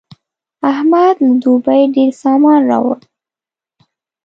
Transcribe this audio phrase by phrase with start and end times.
[0.71, 2.99] احمد له دوبۍ ډېر سامان راوړ.